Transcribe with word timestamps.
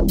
Hello, 0.00 0.08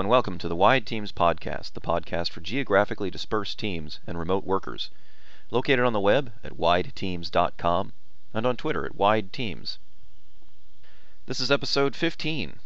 and 0.00 0.08
welcome 0.08 0.36
to 0.38 0.48
the 0.48 0.56
Wide 0.56 0.84
Teams 0.84 1.12
Podcast, 1.12 1.74
the 1.74 1.80
podcast 1.80 2.30
for 2.30 2.40
geographically 2.40 3.08
dispersed 3.08 3.56
teams 3.56 4.00
and 4.04 4.18
remote 4.18 4.42
workers. 4.42 4.90
Located 5.52 5.84
on 5.84 5.92
the 5.92 6.00
web 6.00 6.32
at 6.42 6.58
wideteams.com 6.58 7.92
and 8.34 8.46
on 8.46 8.56
Twitter 8.56 8.84
at 8.84 8.96
wideteams. 8.96 9.78
This 11.24 11.38
is 11.38 11.52
episode 11.52 11.94
15. 11.94 12.58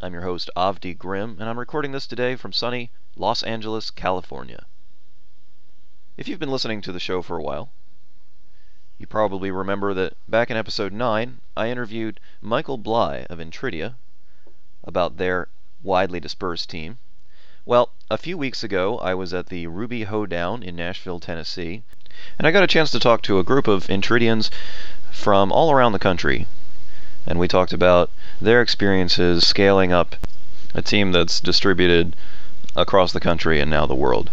I'm 0.00 0.12
your 0.12 0.22
host, 0.22 0.48
Avdi 0.56 0.96
Grimm, 0.96 1.38
and 1.40 1.48
I'm 1.48 1.58
recording 1.58 1.90
this 1.90 2.06
today 2.06 2.36
from 2.36 2.52
sunny 2.52 2.92
Los 3.16 3.42
Angeles, 3.42 3.90
California. 3.90 4.64
If 6.16 6.28
you've 6.28 6.38
been 6.38 6.52
listening 6.52 6.80
to 6.82 6.92
the 6.92 7.00
show 7.00 7.20
for 7.20 7.36
a 7.36 7.42
while, 7.42 7.70
you 8.96 9.08
probably 9.08 9.50
remember 9.50 9.92
that 9.94 10.16
back 10.28 10.52
in 10.52 10.56
episode 10.56 10.92
9, 10.92 11.40
I 11.56 11.68
interviewed 11.68 12.20
Michael 12.40 12.78
Bleigh 12.78 13.26
of 13.28 13.40
Intridea 13.40 13.96
about 14.84 15.16
their 15.16 15.48
widely 15.82 16.20
dispersed 16.20 16.70
team. 16.70 16.98
Well, 17.64 17.90
a 18.08 18.18
few 18.18 18.38
weeks 18.38 18.62
ago, 18.62 18.98
I 18.98 19.14
was 19.14 19.34
at 19.34 19.46
the 19.46 19.66
Ruby 19.66 20.04
Hoedown 20.04 20.62
in 20.62 20.76
Nashville, 20.76 21.18
Tennessee, 21.18 21.82
and 22.38 22.46
I 22.46 22.52
got 22.52 22.62
a 22.62 22.68
chance 22.68 22.92
to 22.92 23.00
talk 23.00 23.22
to 23.22 23.40
a 23.40 23.44
group 23.44 23.66
of 23.66 23.88
Intrideans 23.88 24.48
from 25.10 25.50
all 25.50 25.72
around 25.72 25.90
the 25.90 25.98
country. 25.98 26.46
And 27.26 27.38
we 27.38 27.48
talked 27.48 27.72
about 27.72 28.10
their 28.40 28.62
experiences 28.62 29.46
scaling 29.46 29.92
up 29.92 30.16
a 30.74 30.82
team 30.82 31.12
that's 31.12 31.40
distributed 31.40 32.14
across 32.76 33.12
the 33.12 33.20
country 33.20 33.60
and 33.60 33.70
now 33.70 33.86
the 33.86 33.94
world. 33.94 34.30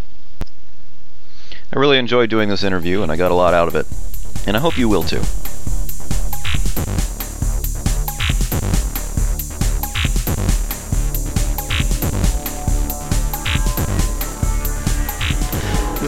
I 1.75 1.79
really 1.79 1.97
enjoyed 1.97 2.29
doing 2.29 2.49
this 2.49 2.63
interview, 2.63 3.01
and 3.01 3.11
I 3.11 3.15
got 3.15 3.31
a 3.31 3.35
lot 3.35 3.53
out 3.53 3.67
of 3.67 3.75
it. 3.75 3.87
And 4.45 4.55
I 4.55 4.59
hope 4.59 4.77
you 4.77 4.87
will 4.87 5.03
too. 5.03 5.23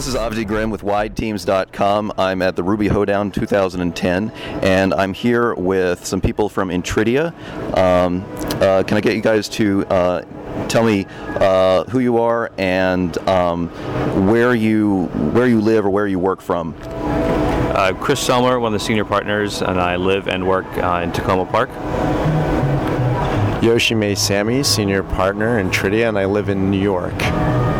This 0.06 0.14
is 0.14 0.20
Avdi 0.20 0.46
Grimm 0.46 0.70
with 0.70 0.82
WideTeams.com. 0.82 2.12
I'm 2.16 2.40
at 2.40 2.54
the 2.54 2.62
Ruby 2.62 2.86
Hoedown 2.86 3.32
2010, 3.32 4.30
and 4.62 4.94
I'm 4.94 5.12
here 5.12 5.52
with 5.54 6.06
some 6.06 6.20
people 6.20 6.48
from 6.48 6.68
Intridea. 6.68 7.34
Um, 7.76 8.24
uh, 8.62 8.84
can 8.84 8.98
I 8.98 9.00
get 9.00 9.16
you 9.16 9.20
guys 9.20 9.48
to 9.48 9.84
uh, 9.86 10.66
tell 10.68 10.84
me 10.84 11.06
uh, 11.08 11.82
who 11.86 11.98
you 11.98 12.18
are 12.18 12.52
and 12.56 13.18
um, 13.26 13.66
where 14.28 14.54
you 14.54 15.06
where 15.32 15.48
you 15.48 15.60
live 15.60 15.84
or 15.84 15.90
where 15.90 16.06
you 16.06 16.20
work 16.20 16.40
from? 16.40 16.76
Uh, 16.84 17.92
Chris 18.00 18.24
Selmer, 18.24 18.60
one 18.60 18.72
of 18.72 18.78
the 18.80 18.86
senior 18.86 19.04
partners, 19.04 19.60
and 19.60 19.80
I 19.80 19.96
live 19.96 20.28
and 20.28 20.46
work 20.46 20.66
uh, 20.76 21.00
in 21.02 21.10
Takoma 21.10 21.50
Park. 21.50 21.68
Yoshi 23.60 23.96
Maisami, 23.96 24.64
senior 24.64 25.02
partner 25.02 25.60
Intridea, 25.60 26.08
and 26.08 26.16
I 26.16 26.26
live 26.26 26.48
in 26.48 26.70
New 26.70 26.80
York. 26.80 27.75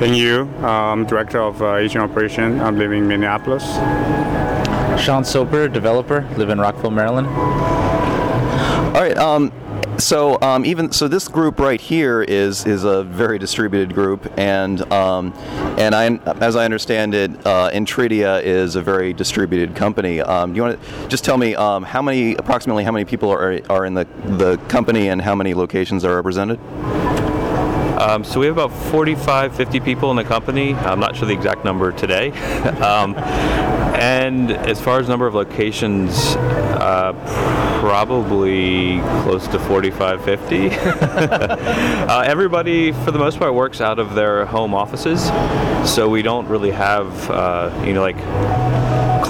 Peng 0.00 0.14
Yu, 0.14 0.48
um, 0.64 1.04
director 1.04 1.42
of 1.42 1.60
uh, 1.60 1.74
Asian 1.74 2.00
operation. 2.00 2.58
I'm 2.62 2.78
living 2.78 3.00
in 3.00 3.06
Minneapolis. 3.06 3.64
Sean 4.98 5.26
Soper, 5.26 5.68
developer, 5.68 6.26
live 6.38 6.48
in 6.48 6.58
Rockville, 6.58 6.90
Maryland. 6.90 7.26
All 7.26 9.02
right. 9.02 9.14
Um, 9.18 9.52
so 9.98 10.40
um, 10.40 10.64
even 10.64 10.90
so, 10.90 11.06
this 11.06 11.28
group 11.28 11.60
right 11.60 11.78
here 11.78 12.22
is 12.22 12.64
is 12.64 12.84
a 12.84 13.04
very 13.04 13.38
distributed 13.38 13.92
group, 13.92 14.26
and 14.38 14.90
um, 14.90 15.34
and 15.76 15.94
I, 15.94 16.06
as 16.40 16.56
I 16.56 16.64
understand 16.64 17.14
it, 17.14 17.30
uh, 17.46 17.70
Intridea 17.70 18.42
is 18.42 18.76
a 18.76 18.80
very 18.82 19.12
distributed 19.12 19.76
company. 19.76 20.22
Um, 20.22 20.54
you 20.54 20.62
want 20.62 20.82
to 20.82 21.08
just 21.08 21.26
tell 21.26 21.36
me 21.36 21.54
um, 21.56 21.82
how 21.82 22.00
many, 22.00 22.36
approximately, 22.36 22.84
how 22.84 22.92
many 22.92 23.04
people 23.04 23.28
are 23.28 23.60
are 23.68 23.84
in 23.84 23.92
the 23.92 24.06
the 24.24 24.56
company, 24.68 25.10
and 25.10 25.20
how 25.20 25.34
many 25.34 25.52
locations 25.52 26.06
are 26.06 26.16
represented? 26.16 26.58
Um, 28.00 28.24
so 28.24 28.40
we 28.40 28.46
have 28.46 28.56
about 28.56 28.72
45, 28.90 29.54
50 29.54 29.80
people 29.80 30.10
in 30.10 30.16
the 30.16 30.24
company. 30.24 30.72
I'm 30.72 31.00
not 31.00 31.16
sure 31.16 31.28
the 31.28 31.34
exact 31.34 31.66
number 31.66 31.92
today. 31.92 32.30
um, 32.80 33.14
and 33.14 34.52
as 34.52 34.80
far 34.80 35.00
as 35.00 35.06
number 35.06 35.26
of 35.26 35.34
locations, 35.34 36.34
uh, 36.36 37.12
probably 37.80 39.00
close 39.22 39.46
to 39.48 39.58
45, 39.58 40.24
50. 40.24 40.70
uh, 40.80 42.24
everybody, 42.26 42.92
for 42.92 43.10
the 43.10 43.18
most 43.18 43.38
part, 43.38 43.52
works 43.52 43.82
out 43.82 43.98
of 43.98 44.14
their 44.14 44.46
home 44.46 44.72
offices. 44.72 45.26
So 45.86 46.08
we 46.08 46.22
don't 46.22 46.48
really 46.48 46.70
have, 46.70 47.30
uh, 47.30 47.70
you 47.84 47.92
know, 47.92 48.00
like 48.00 48.16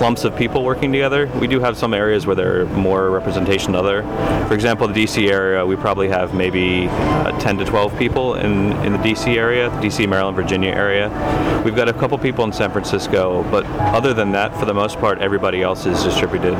clumps 0.00 0.25
of 0.25 0.34
people 0.34 0.65
working 0.65 0.91
together. 0.91 1.27
We 1.43 1.47
do 1.47 1.61
have 1.61 1.77
some 1.77 1.93
areas 1.93 2.25
where 2.27 2.34
there 2.34 2.62
are 2.62 2.65
more 2.65 3.11
representation 3.11 3.72
than 3.72 3.84
other. 3.84 4.03
For 4.49 4.55
example, 4.55 4.88
the 4.88 4.94
DC 4.94 5.31
area, 5.31 5.66
we 5.66 5.77
probably 5.77 6.09
have 6.09 6.33
maybe 6.33 6.88
uh, 6.88 7.38
10 7.38 7.59
to 7.59 7.66
12 7.66 7.99
people 7.99 8.37
in, 8.37 8.72
in 8.83 8.93
the 8.93 8.99
DC 8.99 9.37
area, 9.37 9.69
the 9.69 9.77
DC, 9.77 10.09
Maryland, 10.09 10.37
Virginia 10.37 10.71
area. 10.71 11.10
We've 11.66 11.77
got 11.77 11.91
a 11.91 11.93
couple 11.93 12.16
people 12.16 12.47
in 12.47 12.53
San 12.55 12.71
Francisco, 12.71 13.43
but 13.50 13.66
other 13.94 14.15
than 14.15 14.33
that, 14.33 14.59
for 14.59 14.65
the 14.65 14.72
most 14.72 14.97
part, 14.97 15.19
everybody 15.19 15.60
else 15.60 15.84
is 15.84 16.03
distributed. 16.03 16.55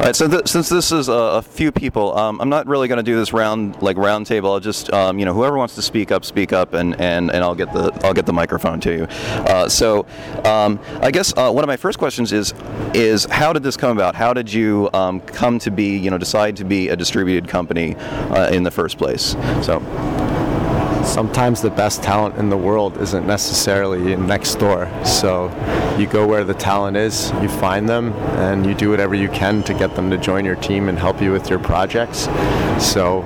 All 0.00 0.06
right. 0.06 0.16
So 0.16 0.26
th- 0.26 0.48
since 0.48 0.70
this 0.70 0.92
is 0.92 1.08
a, 1.08 1.12
a 1.12 1.42
few 1.42 1.70
people, 1.70 2.16
um, 2.16 2.40
I'm 2.40 2.48
not 2.48 2.66
really 2.66 2.88
going 2.88 2.96
to 2.96 3.02
do 3.02 3.16
this 3.16 3.34
round 3.34 3.82
like 3.82 3.98
round 3.98 4.26
table. 4.26 4.50
I'll 4.50 4.58
just 4.58 4.90
um, 4.94 5.18
you 5.18 5.26
know 5.26 5.34
whoever 5.34 5.58
wants 5.58 5.74
to 5.74 5.82
speak 5.82 6.10
up, 6.10 6.24
speak 6.24 6.54
up, 6.54 6.72
and, 6.72 6.98
and, 6.98 7.30
and 7.30 7.44
I'll 7.44 7.54
get 7.54 7.70
the 7.74 7.92
I'll 8.02 8.14
get 8.14 8.24
the 8.24 8.32
microphone 8.32 8.80
to 8.80 8.92
you. 8.96 9.04
Uh, 9.04 9.68
so 9.68 10.06
um, 10.46 10.80
I 11.02 11.10
guess 11.10 11.36
uh, 11.36 11.52
one 11.52 11.62
of 11.62 11.68
my 11.68 11.76
first 11.76 11.98
questions 11.98 12.32
is 12.32 12.54
is 12.94 13.26
how 13.26 13.52
did 13.52 13.62
this 13.62 13.76
come 13.76 13.90
about? 13.90 14.14
How 14.14 14.32
did 14.32 14.50
you 14.50 14.88
um, 14.94 15.20
come 15.20 15.58
to 15.58 15.70
be 15.70 15.98
you 15.98 16.10
know 16.10 16.16
decide 16.16 16.56
to 16.56 16.64
be 16.64 16.88
a 16.88 16.96
distributed 16.96 17.46
company 17.46 17.94
uh, 17.96 18.48
in 18.50 18.62
the 18.62 18.70
first 18.70 18.96
place? 18.96 19.32
So 19.62 19.80
sometimes 21.20 21.60
the 21.60 21.68
best 21.68 22.02
talent 22.02 22.34
in 22.36 22.48
the 22.48 22.56
world 22.56 22.96
isn't 22.96 23.26
necessarily 23.26 24.16
next 24.16 24.54
door. 24.54 24.90
So 25.04 25.48
you 25.98 26.06
go 26.06 26.26
where 26.26 26.44
the 26.44 26.54
talent 26.54 26.96
is, 26.96 27.30
you 27.42 27.48
find 27.50 27.86
them, 27.86 28.14
and 28.38 28.64
you 28.64 28.72
do 28.72 28.88
whatever 28.88 29.14
you 29.14 29.28
can 29.28 29.62
to 29.64 29.74
get 29.74 29.94
them 29.96 30.08
to 30.08 30.16
join 30.16 30.46
your 30.46 30.56
team 30.56 30.88
and 30.88 30.98
help 30.98 31.20
you 31.20 31.30
with 31.30 31.50
your 31.50 31.58
projects. 31.58 32.20
So 32.82 33.18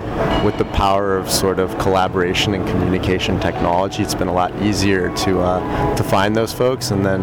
with 0.44 0.58
the 0.58 0.64
power 0.72 1.16
of 1.16 1.30
sort 1.30 1.60
of 1.60 1.78
collaboration 1.78 2.54
and 2.54 2.66
communication 2.66 3.38
technology, 3.38 4.02
it's 4.02 4.16
been 4.16 4.26
a 4.26 4.34
lot 4.34 4.50
easier 4.60 5.14
to 5.18 5.38
uh, 5.38 5.94
to 5.94 6.02
find 6.02 6.34
those 6.34 6.52
folks 6.52 6.90
and 6.90 7.06
then 7.06 7.22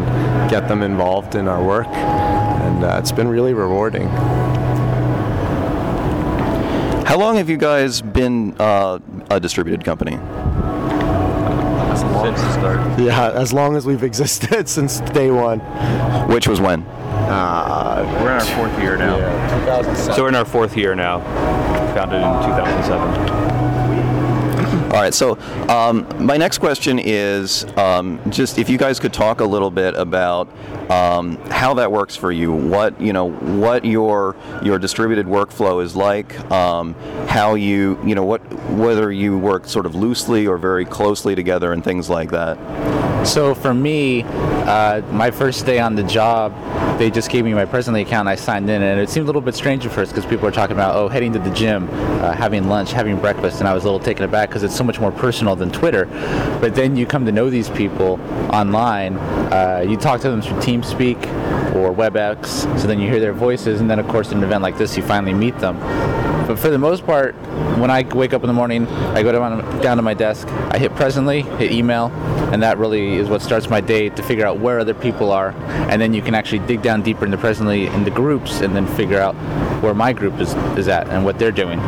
get 0.49 0.69
them 0.69 0.83
involved 0.83 1.35
in 1.35 1.49
our 1.49 1.61
work, 1.61 1.87
and 1.87 2.85
uh, 2.85 2.97
it's 2.97 3.11
been 3.11 3.27
really 3.27 3.53
rewarding. 3.53 4.07
How 7.11 7.17
long 7.17 7.35
have 7.35 7.49
you 7.49 7.57
guys 7.57 8.01
been 8.01 8.55
uh, 8.57 8.99
a 9.29 9.37
distributed 9.37 9.83
company? 9.83 10.17
Since 12.23 12.41
the 12.41 12.53
start. 12.53 12.99
Yeah, 12.99 13.31
as 13.31 13.53
long 13.53 13.75
as 13.75 13.85
we've 13.85 14.03
existed 14.03 14.67
since 14.75 14.99
day 15.01 15.31
one. 15.31 15.59
Which 16.29 16.47
was 16.47 16.59
when? 16.61 16.83
Uh, 16.83 18.03
We're 18.21 18.27
in 18.31 18.33
our 18.33 18.39
fourth 18.41 18.79
year 18.81 18.97
now. 18.97 19.17
yeah, 19.17 19.93
So 19.95 20.23
we're 20.23 20.29
in 20.29 20.35
our 20.35 20.45
fourth 20.45 20.75
year 20.75 20.95
now, 20.95 21.19
founded 21.93 22.17
in 22.21 22.23
2007. 22.49 23.50
All 24.91 24.97
right. 24.97 25.13
So 25.13 25.39
um, 25.69 26.05
my 26.19 26.35
next 26.35 26.57
question 26.57 26.99
is 26.99 27.63
um, 27.77 28.19
just 28.29 28.57
if 28.57 28.69
you 28.69 28.77
guys 28.77 28.99
could 28.99 29.13
talk 29.13 29.39
a 29.39 29.45
little 29.45 29.71
bit 29.71 29.95
about 29.95 30.49
um, 30.91 31.37
how 31.49 31.73
that 31.75 31.89
works 31.89 32.17
for 32.17 32.29
you. 32.29 32.51
What 32.51 32.99
you 32.99 33.13
know, 33.13 33.31
what 33.31 33.85
your 33.85 34.35
your 34.61 34.77
distributed 34.79 35.27
workflow 35.27 35.81
is 35.81 35.95
like. 35.95 36.37
Um, 36.51 36.93
how 37.29 37.53
you 37.53 37.97
you 38.05 38.15
know 38.15 38.25
what 38.25 38.41
whether 38.71 39.13
you 39.13 39.37
work 39.37 39.65
sort 39.65 39.85
of 39.85 39.95
loosely 39.95 40.45
or 40.45 40.57
very 40.57 40.83
closely 40.83 41.35
together 41.35 41.71
and 41.71 41.81
things 41.81 42.09
like 42.09 42.31
that. 42.31 42.57
So 43.23 43.53
for 43.53 43.73
me, 43.73 44.23
uh, 44.23 45.01
my 45.11 45.31
first 45.31 45.65
day 45.65 45.79
on 45.79 45.95
the 45.95 46.03
job, 46.03 46.53
they 46.97 47.09
just 47.09 47.29
gave 47.29 47.45
me 47.45 47.53
my 47.53 47.65
Presently 47.65 48.01
account. 48.01 48.21
and 48.21 48.29
I 48.29 48.35
signed 48.35 48.69
in, 48.69 48.81
and 48.81 48.99
it 48.99 49.09
seemed 49.09 49.23
a 49.23 49.27
little 49.27 49.41
bit 49.41 49.55
strange 49.55 49.85
at 49.85 49.91
first 49.91 50.11
because 50.11 50.25
people 50.25 50.43
were 50.43 50.51
talking 50.51 50.75
about 50.75 50.95
oh 50.95 51.07
heading 51.07 51.31
to 51.33 51.39
the 51.39 51.49
gym, 51.51 51.89
uh, 52.21 52.33
having 52.33 52.67
lunch, 52.67 52.91
having 52.91 53.17
breakfast, 53.17 53.59
and 53.59 53.67
I 53.67 53.73
was 53.73 53.83
a 53.83 53.85
little 53.87 53.99
taken 53.99 54.25
aback 54.25 54.49
because 54.49 54.63
it's 54.63 54.75
so 54.75 54.83
much 54.83 54.99
more 54.99 55.11
personal 55.11 55.55
than 55.55 55.71
Twitter. 55.71 56.05
But 56.59 56.75
then 56.75 56.95
you 56.95 57.05
come 57.05 57.25
to 57.25 57.31
know 57.31 57.49
these 57.49 57.69
people 57.69 58.19
online. 58.53 59.17
Uh, 59.17 59.85
you 59.87 59.97
talk 59.97 60.19
to 60.21 60.29
them 60.29 60.41
through 60.41 60.57
TeamSpeak 60.57 61.17
or 61.75 61.93
WebEx, 61.93 62.45
so 62.79 62.87
then 62.87 62.99
you 62.99 63.07
hear 63.07 63.19
their 63.19 63.33
voices, 63.33 63.81
and 63.81 63.89
then 63.89 63.99
of 63.99 64.07
course 64.07 64.31
in 64.31 64.39
an 64.39 64.43
event 64.43 64.61
like 64.61 64.77
this, 64.77 64.97
you 64.97 65.03
finally 65.03 65.33
meet 65.33 65.57
them. 65.59 65.79
But 66.47 66.59
for 66.59 66.69
the 66.69 66.77
most 66.77 67.05
part, 67.05 67.33
when 67.77 67.89
I 67.89 68.01
wake 68.01 68.33
up 68.33 68.43
in 68.43 68.47
the 68.47 68.53
morning, 68.53 68.85
I 68.87 69.23
go 69.23 69.31
down, 69.31 69.81
down 69.81 69.97
to 69.97 70.03
my 70.03 70.13
desk, 70.13 70.47
I 70.69 70.77
hit 70.77 70.93
presently, 70.95 71.43
hit 71.43 71.71
email, 71.71 72.09
and 72.51 72.61
that 72.63 72.77
really 72.77 73.15
is 73.15 73.29
what 73.29 73.41
starts 73.41 73.69
my 73.69 73.81
day 73.81 74.09
to 74.09 74.23
figure 74.23 74.45
out 74.45 74.59
where 74.59 74.79
other 74.79 74.93
people 74.93 75.31
are, 75.31 75.51
and 75.89 76.01
then 76.01 76.13
you 76.13 76.21
can 76.21 76.35
actually 76.35 76.59
dig 76.67 76.81
down 76.81 77.01
deeper 77.01 77.25
into 77.25 77.37
presently 77.37 77.87
in 77.87 78.03
the 78.03 78.11
groups, 78.11 78.61
and 78.61 78.75
then 78.75 78.85
figure 78.87 79.19
out 79.19 79.35
where 79.81 79.93
my 79.93 80.13
group 80.13 80.39
is, 80.39 80.53
is 80.77 80.87
at 80.87 81.07
and 81.09 81.23
what 81.25 81.39
they're 81.39 81.51
doing. 81.51 81.79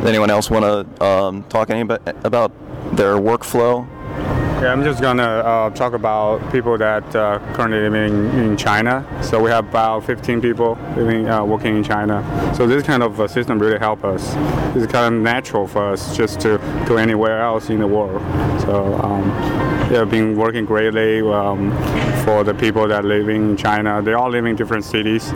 Does 0.00 0.10
anyone 0.10 0.30
else 0.30 0.50
want 0.50 0.64
to 0.64 1.04
um, 1.04 1.42
talk 1.44 1.70
any 1.70 1.80
about, 1.80 2.00
about 2.24 2.52
their 2.96 3.14
workflow? 3.16 3.88
Yeah, 4.56 4.72
I'm 4.72 4.82
just 4.82 5.02
gonna 5.02 5.22
uh, 5.22 5.70
talk 5.70 5.92
about 5.92 6.50
people 6.50 6.78
that 6.78 7.14
uh, 7.14 7.38
currently 7.52 7.78
living 7.78 8.30
in 8.38 8.56
China. 8.56 9.06
So 9.22 9.38
we 9.38 9.50
have 9.50 9.68
about 9.68 10.04
15 10.04 10.40
people 10.40 10.78
living, 10.96 11.28
uh, 11.28 11.44
working 11.44 11.76
in 11.76 11.84
China. 11.84 12.24
So 12.56 12.66
this 12.66 12.82
kind 12.82 13.02
of 13.02 13.20
uh, 13.20 13.28
system 13.28 13.58
really 13.58 13.78
help 13.78 14.02
us. 14.02 14.32
It's 14.74 14.90
kind 14.90 15.14
of 15.14 15.20
natural 15.20 15.66
for 15.66 15.92
us 15.92 16.16
just 16.16 16.40
to 16.40 16.56
go 16.88 16.96
anywhere 16.96 17.42
else 17.42 17.68
in 17.68 17.80
the 17.80 17.86
world. 17.86 18.22
So 18.62 18.94
um, 19.02 19.28
yeah, 19.92 20.04
been 20.04 20.34
working 20.38 20.64
greatly 20.64 21.20
um, 21.20 21.70
for 22.24 22.42
the 22.42 22.54
people 22.54 22.88
that 22.88 23.04
live 23.04 23.28
in 23.28 23.58
China. 23.58 24.00
They 24.00 24.14
all 24.14 24.30
live 24.30 24.46
in 24.46 24.56
different 24.56 24.86
cities. 24.86 25.26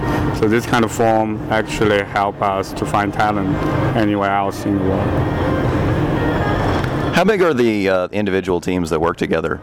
So 0.41 0.49
this 0.49 0.65
kind 0.65 0.83
of 0.83 0.91
form 0.91 1.39
actually 1.53 2.03
help 2.05 2.41
us 2.41 2.73
to 2.73 2.87
find 2.87 3.13
talent 3.13 3.55
anywhere 3.99 4.31
else 4.31 4.65
in 4.65 4.79
the 4.79 4.85
world. 4.85 5.70
How 7.15 7.25
big 7.25 7.43
are 7.43 7.53
the 7.53 7.89
uh, 7.89 8.09
individual 8.13 8.61
teams 8.61 8.91
that 8.91 9.01
work 9.01 9.17
together? 9.17 9.61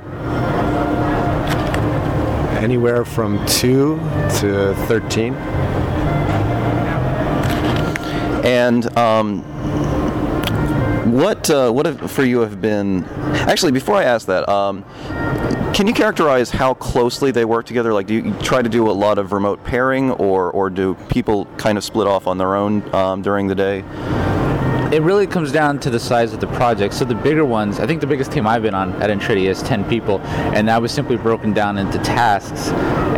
Anywhere 2.61 3.05
from 3.05 3.43
two 3.45 3.97
to 4.39 4.75
13. 4.87 5.33
And 8.43 8.97
um, 8.97 9.43
what 11.11 11.49
uh, 11.49 11.71
what 11.71 11.85
have, 11.85 12.11
for 12.11 12.23
you 12.23 12.39
have 12.39 12.61
been? 12.61 13.05
Actually, 13.05 13.71
before 13.71 13.95
I 13.95 14.03
ask 14.03 14.27
that, 14.27 14.47
um, 14.47 14.83
can 15.73 15.87
you 15.87 15.93
characterize 15.93 16.49
how 16.49 16.73
closely 16.73 17.31
they 17.31 17.45
work 17.45 17.65
together? 17.65 17.93
Like, 17.93 18.07
do 18.07 18.13
you 18.13 18.33
try 18.39 18.61
to 18.61 18.69
do 18.69 18.89
a 18.89 18.91
lot 18.91 19.17
of 19.17 19.31
remote 19.31 19.63
pairing, 19.63 20.11
or 20.11 20.51
or 20.51 20.69
do 20.69 20.95
people 21.09 21.45
kind 21.57 21.77
of 21.77 21.83
split 21.83 22.07
off 22.07 22.27
on 22.27 22.37
their 22.37 22.55
own 22.55 22.93
um, 22.93 23.21
during 23.21 23.47
the 23.47 23.55
day? 23.55 23.83
It 24.89 25.01
really 25.01 25.27
comes 25.27 25.51
down 25.51 25.79
to 25.79 25.89
the 25.89 25.99
size 25.99 26.33
of 26.33 26.39
the 26.39 26.47
project. 26.47 26.93
So 26.93 27.03
the 27.03 27.13
bigger 27.13 27.43
ones, 27.43 27.81
I 27.81 27.85
think 27.85 27.99
the 27.99 28.07
biggest 28.07 28.31
team 28.31 28.47
I've 28.47 28.61
been 28.61 28.73
on 28.73 28.93
at 29.01 29.09
Intridea 29.09 29.49
is 29.49 29.61
10 29.61 29.83
people, 29.89 30.19
and 30.21 30.65
that 30.69 30.81
was 30.81 30.93
simply 30.93 31.17
broken 31.17 31.51
down 31.51 31.77
into 31.77 31.97
tasks. 31.99 32.69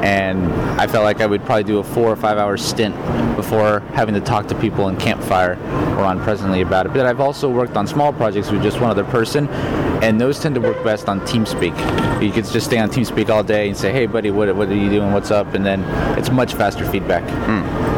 And 0.04 0.52
I 0.82 0.88
felt 0.88 1.04
like 1.04 1.22
I 1.22 1.28
would 1.28 1.46
probably 1.46 1.66
do 1.66 1.78
a 1.78 1.84
four 1.84 2.12
or 2.12 2.16
five 2.16 2.40
hour 2.40 2.58
stint 2.58 2.96
before 3.36 3.82
having 3.94 4.16
to 4.16 4.22
talk 4.22 4.48
to 4.48 4.56
people 4.56 4.88
in 4.88 4.98
Campfire 4.98 5.60
or 5.96 6.06
on 6.06 6.20
Presently 6.24 6.62
about 6.62 6.88
it. 6.88 6.94
But 6.94 7.06
I've 7.06 7.20
also 7.20 7.48
worked 7.48 7.78
on 7.78 7.86
small 7.86 8.12
projects 8.14 8.50
with 8.50 8.64
just 8.64 8.82
one 8.82 8.90
other 8.90 9.04
person, 9.04 9.48
and 10.02 10.20
those 10.20 10.40
tend 10.40 10.56
to 10.56 10.62
work 10.62 10.84
best 10.84 11.08
on 11.08 11.22
TeamSpeak. 11.22 12.24
You 12.24 12.32
could 12.32 12.46
just 12.46 12.66
stay 12.66 12.80
on 12.80 12.90
TeamSpeak 12.90 13.30
all 13.30 13.44
day 13.44 13.68
and 13.68 13.78
say, 13.78 13.92
"Hey, 13.92 14.08
buddy, 14.08 14.32
what, 14.32 14.54
what 14.56 14.70
are 14.70 14.76
you 14.76 14.90
doing? 14.90 15.12
What's 15.14 15.30
up?" 15.30 15.54
And 15.54 15.64
then 15.64 15.84
it's 16.18 16.32
much 16.32 16.56
faster 16.56 16.86
feedback. 16.90 17.24
Hmm. 17.46 17.89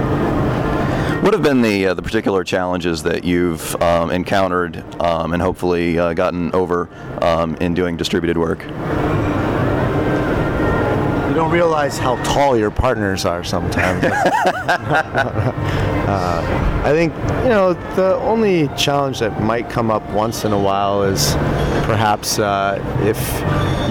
What 1.21 1.33
have 1.33 1.43
been 1.43 1.61
the 1.61 1.85
uh, 1.85 1.93
the 1.93 2.01
particular 2.01 2.43
challenges 2.43 3.03
that 3.03 3.23
you've 3.23 3.79
um, 3.79 4.09
encountered 4.09 4.83
um, 4.99 5.33
and 5.33 5.41
hopefully 5.41 5.99
uh, 5.99 6.13
gotten 6.13 6.51
over 6.55 6.89
um, 7.21 7.53
in 7.57 7.75
doing 7.75 7.95
distributed 7.95 8.39
work? 8.39 8.63
You 11.29 11.35
don't 11.35 11.51
realize 11.51 11.99
how 11.99 12.15
tall 12.23 12.57
your 12.57 12.71
partners 12.71 13.23
are 13.23 13.43
sometimes. 13.43 14.03
uh, 16.11 16.81
I 16.83 16.91
think, 16.91 17.13
you 17.43 17.49
know, 17.49 17.73
the 17.95 18.15
only 18.17 18.67
challenge 18.75 19.19
that 19.19 19.41
might 19.41 19.69
come 19.69 19.89
up 19.89 20.07
once 20.09 20.43
in 20.43 20.51
a 20.51 20.59
while 20.59 21.03
is 21.03 21.35
perhaps 21.85 22.37
uh, 22.37 22.77
if 23.03 23.19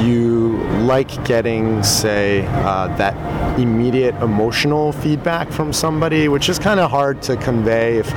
you 0.04 0.58
like 0.82 1.24
getting, 1.24 1.82
say, 1.82 2.46
uh, 2.46 2.94
that 2.96 3.14
immediate 3.58 4.14
emotional 4.16 4.92
feedback 4.92 5.50
from 5.50 5.72
somebody, 5.72 6.28
which 6.28 6.48
is 6.48 6.58
kind 6.58 6.80
of 6.80 6.90
hard 6.90 7.22
to 7.22 7.36
convey 7.36 7.98
if 7.98 8.10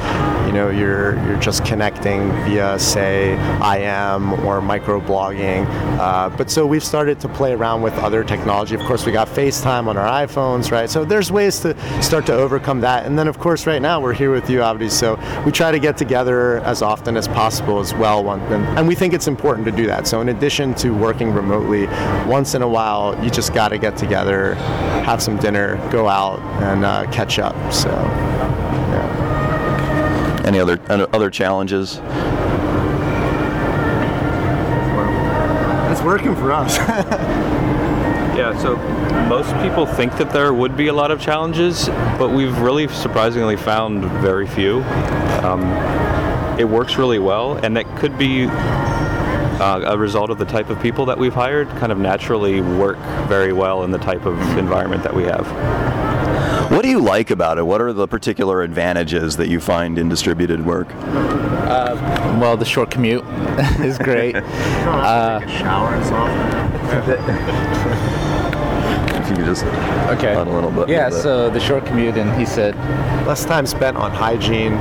you 0.46 0.52
know 0.52 0.70
you're 0.70 1.16
you're 1.26 1.40
just 1.40 1.66
connecting 1.66 2.30
via, 2.46 2.78
say, 2.78 3.34
IM 3.34 4.34
or 4.46 4.62
microblogging. 4.62 5.66
Uh, 5.98 6.30
but 6.30 6.50
so 6.50 6.66
we've 6.66 6.84
started 6.84 7.20
to 7.22 7.30
play 7.30 7.54
around 7.54 7.82
with 7.82 7.94
other 7.96 8.24
technology. 8.24 8.76
Of 8.76 8.82
course, 8.82 9.06
we 9.06 9.12
got 9.12 9.28
FaceTime 9.28 9.88
on 9.88 9.98
our 9.98 10.26
iPhones, 10.26 10.72
right? 10.72 10.90
So 10.90 11.06
there's 11.06 11.32
ways 11.32 11.60
to 11.62 12.02
start 12.02 12.26
to 12.28 12.34
overcome 12.34 12.82
that. 12.82 13.06
And 13.06 13.18
then, 13.18 13.28
of 13.28 13.40
course, 13.40 13.66
right 13.66 13.82
now 13.82 13.93
we're 14.02 14.14
here 14.14 14.32
with 14.32 14.50
you, 14.50 14.60
Avdi. 14.60 14.90
So 14.90 15.20
we 15.46 15.52
try 15.52 15.72
to 15.72 15.80
get 15.80 15.98
together 15.98 16.60
as 16.60 16.82
often 16.82 17.18
as 17.18 17.28
possible 17.28 17.80
as 17.80 17.94
well. 17.94 18.30
And, 18.32 18.42
and 18.78 18.88
we 18.88 18.96
think 18.96 19.14
it's 19.14 19.28
important 19.28 19.66
to 19.66 19.72
do 19.72 19.86
that. 19.88 20.08
So 20.08 20.22
in 20.22 20.30
addition 20.30 20.74
to 20.76 20.92
working 20.92 21.34
remotely, 21.34 21.88
once 22.28 22.56
in 22.56 22.62
a 22.62 22.68
while 22.68 23.22
you 23.24 23.30
just 23.30 23.54
got 23.54 23.70
to 23.70 23.78
get 23.78 23.98
together, 23.98 24.56
have 25.06 25.22
some 25.22 25.38
dinner, 25.38 25.78
go 25.92 26.08
out, 26.08 26.40
and 26.64 26.86
uh, 26.86 27.10
catch 27.12 27.40
up. 27.40 27.56
So. 27.72 27.90
Yeah. 27.90 29.22
Any 30.46 30.60
other 30.60 30.80
other 31.14 31.30
challenges? 31.30 32.00
It's 35.92 36.02
working 36.02 36.36
for 36.36 36.52
us. 36.52 36.78
Yeah, 38.44 38.62
so 38.62 38.76
most 39.30 39.54
people 39.64 39.86
think 39.86 40.18
that 40.18 40.32
there 40.32 40.54
would 40.54 40.76
be 40.76 40.88
a 40.88 40.94
lot 40.94 41.12
of 41.12 41.22
challenges, 41.22 41.88
but 42.20 42.28
we've 42.28 42.60
really 42.60 42.90
surprisingly 42.90 43.56
found 43.56 44.04
very 44.20 44.46
few. 44.46 44.84
Um, 45.46 45.62
it 46.60 46.68
works 46.68 46.98
really 46.98 47.20
well, 47.20 47.56
and 47.56 47.78
that 47.78 47.86
could 47.96 48.18
be 48.18 48.48
uh, 48.48 49.84
a 49.86 49.98
result 49.98 50.30
of 50.30 50.40
the 50.40 50.46
type 50.46 50.70
of 50.70 50.82
people 50.82 51.06
that 51.06 51.18
we've 51.18 51.34
hired 51.34 51.70
kind 51.70 51.94
of 51.94 51.98
naturally 51.98 52.60
work 52.60 52.98
very 53.30 53.54
well 53.54 53.86
in 53.86 53.92
the 53.92 53.98
type 53.98 54.26
of 54.26 54.38
environment 54.58 55.04
that 55.04 55.16
we 55.16 55.24
have. 55.24 55.48
What 56.70 56.82
do 56.84 56.90
you 56.90 57.00
like 57.00 57.30
about 57.32 57.58
it? 57.58 57.66
What 57.66 57.82
are 57.82 57.94
the 57.94 58.08
particular 58.08 58.62
advantages 58.64 59.38
that 59.38 59.48
you 59.48 59.60
find 59.60 59.98
in 59.98 60.10
distributed 60.10 60.66
work? 60.66 60.88
Uh, 60.94 62.38
well, 62.40 62.58
the 62.58 62.66
short 62.66 62.90
commute 62.92 63.24
is 63.80 63.98
great. 63.98 64.36
uh, 64.38 65.40
shower 65.48 65.90
as 65.96 66.12
often. 66.12 66.64
if 69.24 69.30
you 69.30 69.36
could 69.36 69.46
just 69.46 69.66
okay 70.16 70.34
on 70.36 70.48
a 70.48 70.54
little 70.54 70.72
bit. 70.72 70.90
Yeah. 70.90 71.10
So 71.10 71.50
the 71.50 71.60
short 71.60 71.86
commute, 71.86 72.18
and 72.18 72.32
he 72.40 72.46
said 72.46 72.76
less 73.28 73.46
time 73.46 73.66
spent 73.66 73.96
on 73.98 74.12
hygiene. 74.12 74.74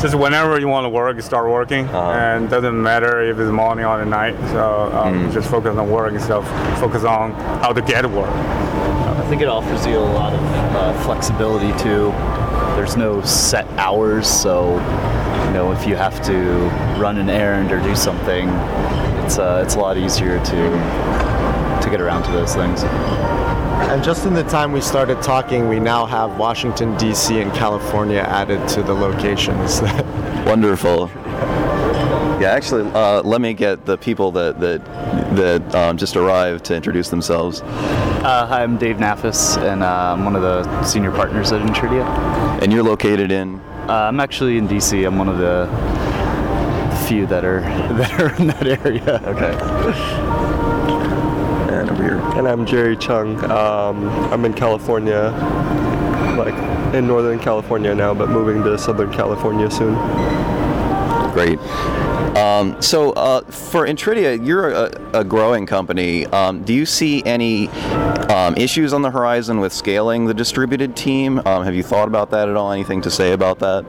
just 0.00 0.14
whenever 0.14 0.58
you 0.60 0.68
want 0.68 0.84
to 0.84 0.88
work, 0.90 1.16
you 1.16 1.22
start 1.22 1.48
working, 1.50 1.86
Uh-huh. 1.88 2.12
and 2.12 2.48
doesn't 2.50 2.80
matter 2.82 3.20
if 3.22 3.38
it's 3.38 3.50
morning 3.50 3.84
or 3.84 3.98
the 3.98 4.04
night. 4.06 4.36
So 4.52 4.90
um, 4.94 5.28
Mm. 5.28 5.32
just 5.32 5.50
focus 5.50 5.76
on 5.76 5.90
work 5.90 6.12
instead 6.12 6.32
of 6.32 6.46
focus 6.80 7.04
on 7.04 7.32
how 7.62 7.72
to 7.72 7.82
get 7.82 8.08
work. 8.10 8.30
I 9.26 9.28
think 9.28 9.42
it 9.42 9.48
offers 9.48 9.84
you 9.84 9.98
a 9.98 9.98
lot 9.98 10.32
of 10.32 10.40
uh, 10.40 11.02
flexibility 11.02 11.76
too. 11.82 12.12
There's 12.76 12.96
no 12.96 13.20
set 13.22 13.66
hours, 13.70 14.24
so 14.28 14.74
you 15.46 15.52
know 15.52 15.72
if 15.72 15.84
you 15.84 15.96
have 15.96 16.24
to 16.26 16.32
run 16.96 17.18
an 17.18 17.28
errand 17.28 17.72
or 17.72 17.80
do 17.80 17.96
something, 17.96 18.48
it's 19.24 19.36
uh, 19.36 19.64
it's 19.64 19.74
a 19.74 19.80
lot 19.80 19.96
easier 19.96 20.38
to 20.38 20.52
to 21.82 21.90
get 21.90 22.00
around 22.00 22.22
to 22.22 22.30
those 22.30 22.54
things. 22.54 22.84
And 22.84 24.04
just 24.04 24.26
in 24.26 24.34
the 24.34 24.44
time 24.44 24.70
we 24.70 24.80
started 24.80 25.20
talking, 25.22 25.68
we 25.68 25.80
now 25.80 26.06
have 26.06 26.38
Washington, 26.38 26.96
D.C. 26.96 27.40
and 27.40 27.52
California 27.52 28.20
added 28.20 28.68
to 28.68 28.84
the 28.84 28.94
locations. 28.94 29.80
Wonderful. 30.46 31.10
Yeah, 32.40 32.50
actually, 32.50 32.90
uh, 32.92 33.22
let 33.22 33.40
me 33.40 33.54
get 33.54 33.86
the 33.86 33.96
people 33.96 34.30
that 34.32 34.60
that 34.60 34.84
that 35.36 35.74
um, 35.74 35.96
just 35.96 36.16
arrived 36.16 36.66
to 36.66 36.76
introduce 36.76 37.08
themselves. 37.08 37.62
Uh, 37.62 38.46
hi, 38.46 38.62
I'm 38.62 38.76
Dave 38.76 38.96
Naffis, 38.96 39.56
and 39.56 39.82
uh, 39.82 40.12
I'm 40.12 40.22
one 40.22 40.36
of 40.36 40.42
the 40.42 40.82
senior 40.84 41.10
partners 41.10 41.52
at 41.52 41.62
Intridea. 41.62 42.04
And 42.62 42.70
you're 42.70 42.82
located 42.82 43.32
in. 43.32 43.58
Uh, 43.88 44.10
I'm 44.10 44.20
actually 44.20 44.58
in 44.58 44.68
DC. 44.68 45.06
I'm 45.06 45.16
one 45.16 45.30
of 45.30 45.38
the 45.38 45.66
few 47.08 47.24
that 47.26 47.42
are 47.46 47.60
that 47.94 48.20
are 48.20 48.34
in 48.36 48.48
that 48.48 48.66
area. 48.66 49.22
Okay. 49.24 49.52
And 51.72 51.88
over 51.88 52.02
here. 52.02 52.18
And 52.38 52.46
I'm 52.46 52.66
Jerry 52.66 52.98
Cheung. 52.98 53.42
Um, 53.48 54.10
I'm 54.30 54.44
in 54.44 54.52
California, 54.52 55.30
like 56.36 56.54
in 56.94 57.06
Northern 57.06 57.38
California 57.38 57.94
now, 57.94 58.12
but 58.12 58.28
moving 58.28 58.62
to 58.64 58.76
Southern 58.76 59.10
California 59.10 59.70
soon. 59.70 59.94
Great. 61.36 61.58
Um, 62.38 62.80
so 62.80 63.12
uh, 63.12 63.42
for 63.42 63.86
Intridea, 63.86 64.42
you're 64.42 64.70
a, 64.70 65.18
a 65.20 65.22
growing 65.22 65.66
company. 65.66 66.24
Um, 66.28 66.62
do 66.62 66.72
you 66.72 66.86
see 66.86 67.22
any 67.26 67.68
um, 68.30 68.54
issues 68.56 68.94
on 68.94 69.02
the 69.02 69.10
horizon 69.10 69.60
with 69.60 69.74
scaling 69.74 70.24
the 70.24 70.32
distributed 70.32 70.96
team? 70.96 71.42
Um, 71.44 71.62
have 71.62 71.74
you 71.74 71.82
thought 71.82 72.08
about 72.08 72.30
that 72.30 72.48
at 72.48 72.56
all? 72.56 72.72
Anything 72.72 73.02
to 73.02 73.10
say 73.10 73.32
about 73.32 73.58
that? 73.58 73.84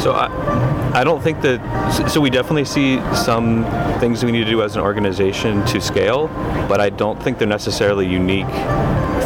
So 0.00 0.12
I, 0.12 0.92
I 0.94 1.04
don't 1.04 1.22
think 1.22 1.42
that. 1.42 2.08
So 2.10 2.22
we 2.22 2.30
definitely 2.30 2.64
see 2.64 3.00
some 3.14 3.66
things 4.00 4.24
we 4.24 4.32
need 4.32 4.44
to 4.44 4.50
do 4.50 4.62
as 4.62 4.76
an 4.76 4.80
organization 4.80 5.62
to 5.66 5.78
scale, 5.78 6.28
but 6.70 6.80
I 6.80 6.88
don't 6.88 7.22
think 7.22 7.36
they're 7.36 7.46
necessarily 7.46 8.06
unique 8.06 8.46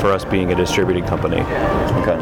for 0.03 0.11
us 0.11 0.25
being 0.25 0.51
a 0.51 0.55
distributed 0.57 1.07
company. 1.07 1.41
Okay. 2.03 2.19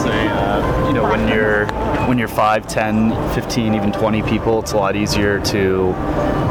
Say, 0.00 0.28
uh, 0.28 0.86
you 0.86 0.94
know, 0.94 1.02
when 1.02 1.26
you're 1.26 1.66
when 2.06 2.18
you're 2.18 2.28
5, 2.28 2.68
10, 2.68 3.10
15, 3.34 3.74
even 3.74 3.90
20 3.90 4.22
people, 4.22 4.60
it's 4.60 4.72
a 4.72 4.76
lot 4.76 4.94
easier 4.94 5.40
to 5.40 5.92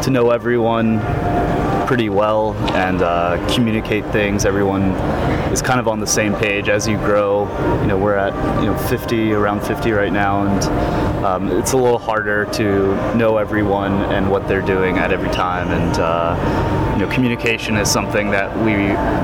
to 0.03 0.09
know 0.11 0.31
everyone, 0.31 0.99
pretty 1.85 2.09
well 2.09 2.53
and 2.75 3.01
uh, 3.01 3.37
communicate 3.53 4.05
things. 4.11 4.45
Everyone 4.45 4.91
is 5.51 5.61
kind 5.61 5.79
of 5.79 5.87
on 5.87 5.99
the 5.99 6.07
same 6.07 6.33
page 6.35 6.67
as 6.67 6.87
you 6.87 6.97
grow. 6.97 7.47
You 7.81 7.87
know, 7.87 7.97
we're 7.97 8.15
at 8.15 8.33
you 8.61 8.67
know 8.67 8.77
50, 8.77 9.33
around 9.33 9.61
50 9.61 9.91
right 9.91 10.11
now, 10.11 10.45
and 10.45 11.25
um, 11.25 11.51
it's 11.51 11.73
a 11.73 11.77
little 11.77 11.99
harder 11.99 12.45
to 12.53 13.15
know 13.15 13.37
everyone 13.37 13.93
and 14.13 14.29
what 14.29 14.47
they're 14.47 14.61
doing 14.61 14.97
at 14.97 15.11
every 15.11 15.29
time. 15.29 15.69
And 15.69 15.99
uh, 15.99 16.95
you 16.95 17.05
know, 17.05 17.11
communication 17.11 17.75
is 17.75 17.91
something 17.91 18.31
that 18.31 18.55
we 18.59 18.73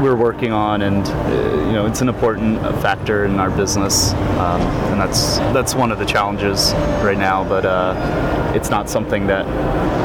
we're 0.03 0.15
working 0.15 0.51
on, 0.51 0.81
and 0.81 1.05
uh, 1.07 1.65
you 1.65 1.73
know, 1.73 1.85
it's 1.85 2.01
an 2.01 2.09
important 2.09 2.59
factor 2.81 3.25
in 3.25 3.39
our 3.39 3.49
business, 3.49 4.13
um, 4.13 4.61
and 4.91 4.99
that's 4.99 5.37
that's 5.53 5.73
one 5.73 5.91
of 5.91 5.99
the 5.99 6.05
challenges 6.05 6.73
right 7.03 7.17
now. 7.17 7.43
But 7.43 7.65
uh, 7.65 8.53
it's 8.55 8.69
not 8.69 8.89
something 8.89 9.27
that 9.27 9.45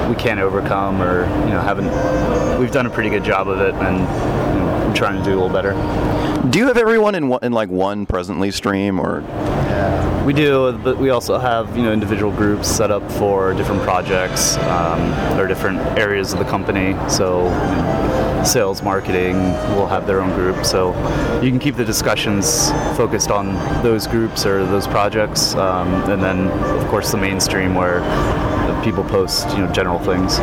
we 0.09 0.15
can't 0.15 0.41
overcome, 0.41 1.03
or 1.03 1.25
you 1.45 1.53
know, 1.53 1.61
haven't. 1.61 2.46
We've 2.59 2.71
done 2.71 2.87
a 2.87 2.91
pretty 2.91 3.11
good 3.11 3.25
job 3.25 3.49
of 3.49 3.61
it, 3.61 3.75
and 3.75 3.99
you 3.99 4.61
know, 4.61 4.87
we're 4.89 4.95
trying 4.95 5.19
to 5.19 5.25
do 5.25 5.33
a 5.33 5.39
little 5.41 5.49
better. 5.49 5.73
Do 6.51 6.59
you 6.59 6.67
have 6.67 6.79
everyone 6.79 7.15
in 7.15 7.29
one, 7.29 7.41
in 7.43 7.53
like 7.53 7.69
one 7.69 8.07
presently 8.07 8.51
stream 8.51 8.99
or? 9.01 9.23
We 10.25 10.33
do, 10.33 10.73
but 10.83 10.97
we 10.99 11.11
also 11.11 11.39
have 11.39 11.77
you 11.77 11.85
know 11.85 11.93
individual 11.93 12.33
groups 12.33 12.67
set 12.67 12.91
up 12.91 13.09
for 13.13 13.55
different 13.55 13.83
projects 13.83 14.57
um, 14.57 15.39
or 15.39 15.47
different 15.47 15.79
areas 15.99 16.33
of 16.33 16.39
the 16.39 16.45
company. 16.47 16.97
So 17.09 17.45
you 17.45 17.51
know, 17.51 18.43
sales, 18.45 18.83
marketing 18.83 19.37
will 19.77 19.87
have 19.87 20.07
their 20.07 20.21
own 20.21 20.31
group. 20.35 20.65
So 20.65 20.95
you 21.43 21.51
can 21.51 21.59
keep 21.59 21.77
the 21.77 21.85
discussions 21.85 22.71
focused 22.97 23.31
on 23.31 23.55
those 23.83 24.07
groups 24.07 24.47
or 24.47 24.65
those 24.67 24.87
projects, 24.87 25.55
um, 25.55 25.89
and 26.11 26.23
then 26.23 26.49
of 26.49 26.89
course 26.89 27.13
the 27.13 27.19
mainstream 27.19 27.75
where 27.75 28.01
people 28.83 29.05
post 29.05 29.49
you 29.51 29.59
know 29.59 29.73
general 29.73 29.99
things. 29.99 30.39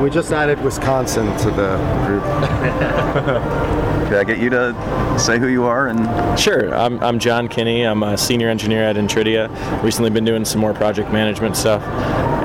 We 0.00 0.10
just 0.10 0.30
added 0.30 0.62
Wisconsin 0.62 1.26
to 1.38 1.50
the 1.50 1.76
group. 2.06 2.22
Could 4.08 4.16
I 4.16 4.24
get 4.24 4.38
you 4.38 4.48
to 4.50 5.18
say 5.18 5.38
who 5.38 5.48
you 5.48 5.64
are 5.64 5.88
and? 5.88 6.38
Sure. 6.38 6.72
I'm, 6.72 7.02
I'm 7.02 7.18
John 7.18 7.48
Kinney. 7.48 7.82
I'm 7.82 8.04
a 8.04 8.16
senior 8.16 8.48
engineer 8.48 8.84
at 8.84 8.94
Intridea. 8.94 9.82
Recently 9.82 10.08
been 10.10 10.24
doing 10.24 10.44
some 10.44 10.60
more 10.60 10.72
project 10.72 11.10
management 11.10 11.56
stuff. 11.56 11.82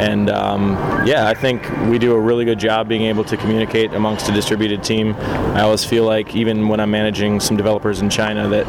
And 0.02 0.32
um, 0.32 0.74
yeah, 1.06 1.28
I 1.28 1.36
think 1.36 1.70
we 1.90 2.00
do 2.00 2.16
a 2.16 2.20
really 2.20 2.44
good 2.44 2.60
job 2.60 2.88
being 2.90 3.04
able 3.04 3.24
to 3.26 3.38
communicate 3.38 3.94
amongst 3.94 4.28
a 4.28 4.32
distributed 4.32 4.84
team. 4.84 5.14
I 5.14 5.62
always 5.62 5.86
feel 5.86 6.06
like 6.06 6.36
even 6.36 6.68
when 6.68 6.80
I'm 6.80 6.92
managing 6.92 7.40
some 7.40 7.56
developers 7.56 8.02
in 8.02 8.10
China 8.10 8.50
that, 8.50 8.68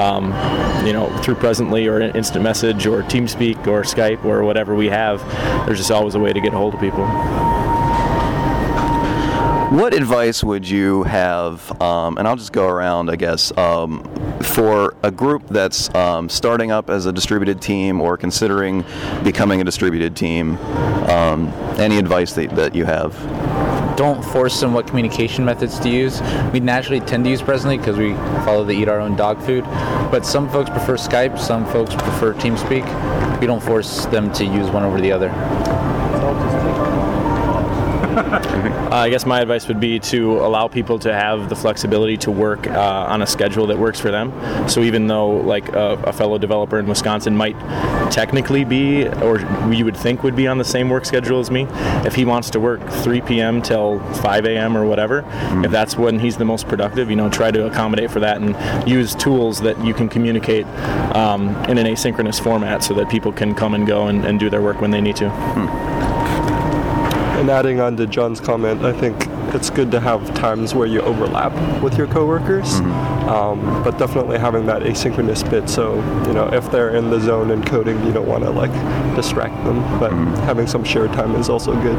um, 0.00 0.32
you 0.86 0.94
know, 0.94 1.14
through 1.18 1.34
Presently 1.34 1.86
or 1.86 2.00
Instant 2.00 2.42
Message 2.42 2.86
or 2.86 3.02
TeamSpeak 3.02 3.66
or 3.66 3.82
Skype 3.82 4.24
or 4.24 4.42
whatever 4.42 4.74
we 4.74 4.86
have, 4.88 5.20
there's 5.66 5.78
just 5.78 5.90
always 5.90 6.14
a 6.14 6.18
way 6.18 6.32
to 6.32 6.40
get 6.40 6.54
a 6.54 6.56
hold 6.56 6.74
of 6.74 6.80
people. 6.80 7.04
What 9.72 9.94
advice 9.94 10.44
would 10.44 10.68
you 10.68 11.02
have, 11.04 11.80
um, 11.80 12.18
and 12.18 12.28
I'll 12.28 12.36
just 12.36 12.52
go 12.52 12.68
around, 12.68 13.08
I 13.08 13.16
guess, 13.16 13.56
um, 13.56 14.04
for 14.42 14.94
a 15.02 15.10
group 15.10 15.48
that's 15.48 15.92
um, 15.94 16.28
starting 16.28 16.70
up 16.70 16.90
as 16.90 17.06
a 17.06 17.12
distributed 17.12 17.62
team 17.62 17.98
or 17.98 18.18
considering 18.18 18.84
becoming 19.24 19.62
a 19.62 19.64
distributed 19.64 20.14
team? 20.14 20.58
Um, 21.08 21.48
any 21.78 21.96
advice 21.96 22.34
that, 22.34 22.54
that 22.54 22.74
you 22.74 22.84
have? 22.84 23.16
don't 23.96 24.22
force 24.24 24.58
them 24.58 24.72
what 24.72 24.86
communication 24.86 25.44
methods 25.44 25.78
to 25.78 25.88
use. 25.88 26.20
We 26.52 26.60
naturally 26.60 27.00
tend 27.00 27.24
to 27.24 27.30
use 27.30 27.40
Presently 27.40 27.78
because 27.78 27.96
we 27.96 28.14
follow 28.44 28.64
the 28.64 28.72
eat 28.72 28.88
our 28.88 29.00
own 29.00 29.16
dog 29.16 29.40
food. 29.40 29.64
But 30.10 30.26
some 30.26 30.50
folks 30.50 30.70
prefer 30.70 30.96
Skype, 30.96 31.38
some 31.38 31.64
folks 31.66 31.94
prefer 31.94 32.34
TeamSpeak. 32.34 33.40
We 33.40 33.46
don't 33.46 33.62
force 33.62 34.06
them 34.06 34.32
to 34.34 34.44
use 34.44 34.70
one 34.70 34.82
over 34.82 35.00
the 35.00 35.12
other. 35.12 36.01
Uh, 38.12 38.96
I 38.96 39.08
guess 39.08 39.24
my 39.24 39.40
advice 39.40 39.68
would 39.68 39.80
be 39.80 39.98
to 40.00 40.38
allow 40.40 40.68
people 40.68 40.98
to 40.98 41.14
have 41.14 41.48
the 41.48 41.56
flexibility 41.56 42.18
to 42.18 42.30
work 42.30 42.66
uh, 42.66 43.06
on 43.08 43.22
a 43.22 43.26
schedule 43.26 43.66
that 43.68 43.78
works 43.78 43.98
for 43.98 44.10
them. 44.10 44.32
So 44.68 44.80
even 44.80 45.06
though 45.06 45.30
like 45.30 45.68
a, 45.70 45.94
a, 46.04 46.12
fellow 46.12 46.36
developer 46.36 46.78
in 46.78 46.86
Wisconsin 46.86 47.34
might 47.34 47.58
technically 48.10 48.64
be, 48.64 49.08
or 49.08 49.40
you 49.72 49.86
would 49.86 49.96
think 49.96 50.22
would 50.22 50.36
be 50.36 50.46
on 50.46 50.58
the 50.58 50.64
same 50.64 50.90
work 50.90 51.06
schedule 51.06 51.40
as 51.40 51.50
me, 51.50 51.66
if 52.04 52.14
he 52.14 52.26
wants 52.26 52.50
to 52.50 52.60
work 52.60 52.86
3 52.86 53.22
p.m. 53.22 53.62
till 53.62 53.98
5 54.16 54.44
a.m. 54.44 54.76
or 54.76 54.84
whatever, 54.84 55.22
mm. 55.22 55.64
if 55.64 55.70
that's 55.70 55.96
when 55.96 56.18
he's 56.18 56.36
the 56.36 56.44
most 56.44 56.68
productive, 56.68 57.08
you 57.08 57.16
know, 57.16 57.30
try 57.30 57.50
to 57.50 57.66
accommodate 57.66 58.10
for 58.10 58.20
that 58.20 58.42
and 58.42 58.88
use 58.88 59.14
tools 59.14 59.60
that 59.62 59.82
you 59.82 59.94
can 59.94 60.08
communicate 60.08 60.66
um, 61.16 61.48
in 61.64 61.78
an 61.78 61.86
asynchronous 61.86 62.42
format 62.42 62.82
so 62.82 62.92
that 62.92 63.08
people 63.08 63.32
can 63.32 63.54
come 63.54 63.72
and 63.72 63.86
go 63.86 64.08
and, 64.08 64.26
and 64.26 64.38
do 64.38 64.50
their 64.50 64.60
work 64.60 64.82
when 64.82 64.90
they 64.90 65.00
need 65.00 65.16
to. 65.16 65.24
Mm. 65.24 66.11
And 67.42 67.50
adding 67.50 67.80
on 67.80 67.96
to 67.96 68.06
John's 68.06 68.38
comment, 68.38 68.84
I 68.84 68.92
think 68.92 69.16
it's 69.52 69.68
good 69.68 69.90
to 69.90 69.98
have 69.98 70.32
times 70.32 70.76
where 70.76 70.86
you 70.86 71.00
overlap 71.00 71.52
with 71.82 71.98
your 71.98 72.06
coworkers, 72.06 72.74
mm-hmm. 72.74 73.28
um, 73.28 73.82
but 73.82 73.98
definitely 73.98 74.38
having 74.38 74.64
that 74.66 74.82
asynchronous 74.82 75.50
bit. 75.50 75.68
So 75.68 75.96
you 76.28 76.34
know, 76.34 76.48
if 76.52 76.70
they're 76.70 76.94
in 76.94 77.10
the 77.10 77.18
zone 77.18 77.50
and 77.50 77.66
coding, 77.66 78.00
you 78.06 78.12
don't 78.12 78.28
want 78.28 78.44
to 78.44 78.50
like 78.50 78.70
distract 79.16 79.56
them, 79.64 79.80
but 79.98 80.12
mm-hmm. 80.12 80.32
having 80.44 80.68
some 80.68 80.84
shared 80.84 81.12
time 81.14 81.34
is 81.34 81.48
also 81.48 81.74
good. 81.82 81.98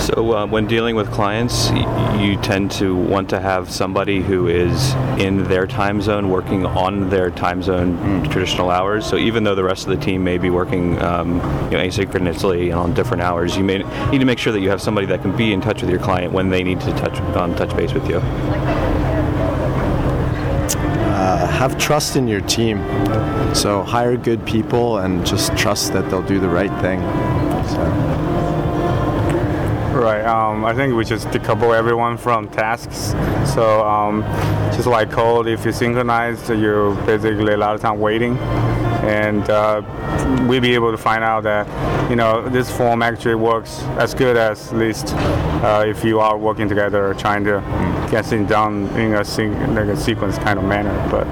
So 0.00 0.32
uh, 0.32 0.46
when 0.46 0.66
dealing 0.66 0.96
with 0.96 1.10
clients, 1.12 1.70
you 1.70 2.38
tend 2.40 2.70
to 2.72 2.96
want 2.96 3.28
to 3.30 3.38
have 3.38 3.70
somebody 3.70 4.22
who 4.22 4.46
is 4.46 4.94
in 5.20 5.44
their 5.44 5.66
time 5.66 6.00
zone, 6.00 6.30
working 6.30 6.64
on 6.64 7.10
their 7.10 7.30
time 7.30 7.62
zone 7.62 7.98
mm. 7.98 8.32
traditional 8.32 8.70
hours. 8.70 9.04
So 9.04 9.18
even 9.18 9.44
though 9.44 9.54
the 9.54 9.62
rest 9.62 9.86
of 9.86 9.90
the 9.90 10.02
team 10.02 10.24
may 10.24 10.38
be 10.38 10.48
working 10.48 11.00
um, 11.02 11.34
you 11.70 11.76
know, 11.76 11.84
asynchronously 11.84 12.70
and 12.70 12.74
on 12.74 12.94
different 12.94 13.22
hours, 13.22 13.58
you 13.58 13.64
may 13.64 13.78
need 14.10 14.20
to 14.20 14.24
make 14.24 14.38
sure 14.38 14.54
that 14.54 14.60
you 14.60 14.70
have 14.70 14.80
somebody 14.80 15.06
that 15.06 15.20
can 15.20 15.36
be 15.36 15.52
in 15.52 15.60
touch 15.60 15.82
with 15.82 15.90
your 15.90 16.00
client 16.00 16.32
when 16.32 16.48
they 16.48 16.62
need 16.62 16.80
to 16.80 16.92
touch 16.92 17.20
on 17.36 17.54
touch 17.54 17.76
base 17.76 17.92
with 17.92 18.08
you. 18.08 18.16
Uh, 21.12 21.46
have 21.46 21.76
trust 21.76 22.16
in 22.16 22.26
your 22.26 22.40
team. 22.40 22.78
So 23.54 23.82
hire 23.82 24.16
good 24.16 24.46
people 24.46 24.96
and 24.98 25.26
just 25.26 25.54
trust 25.58 25.92
that 25.92 26.08
they'll 26.08 26.22
do 26.22 26.40
the 26.40 26.48
right 26.48 26.72
thing. 26.80 27.00
So. 27.68 28.49
Right. 29.90 30.24
Um, 30.24 30.64
I 30.64 30.72
think 30.72 30.94
we 30.94 31.04
just 31.04 31.26
decouple 31.28 31.76
everyone 31.76 32.16
from 32.16 32.48
tasks. 32.48 33.10
So 33.52 33.84
um, 33.84 34.22
just 34.72 34.86
like 34.86 35.10
code, 35.10 35.48
if 35.48 35.66
you 35.66 35.72
synchronize, 35.72 36.48
you're 36.48 36.94
basically 37.04 37.54
a 37.54 37.56
lot 37.56 37.74
of 37.74 37.80
time 37.80 37.98
waiting, 37.98 38.38
and 39.02 39.50
uh, 39.50 39.82
we'll 40.48 40.60
be 40.60 40.74
able 40.74 40.92
to 40.92 40.96
find 40.96 41.24
out 41.24 41.42
that 41.42 41.66
you 42.08 42.14
know 42.14 42.48
this 42.48 42.70
form 42.70 43.02
actually 43.02 43.34
works 43.34 43.80
as 43.98 44.14
good 44.14 44.36
as 44.36 44.72
least 44.72 45.12
uh, 45.64 45.84
if 45.84 46.04
you 46.04 46.20
are 46.20 46.38
working 46.38 46.68
together, 46.68 47.12
trying 47.14 47.42
to 47.44 47.60
get 48.12 48.24
things 48.24 48.48
done 48.48 48.86
in 48.96 49.12
a, 49.14 49.24
like 49.74 49.88
a 49.88 49.96
sequence 49.96 50.38
kind 50.38 50.58
of 50.58 50.64
manner. 50.64 50.96
But 51.10 51.26